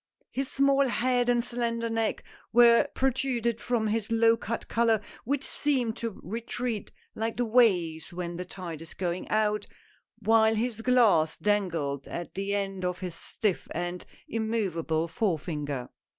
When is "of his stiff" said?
12.83-13.67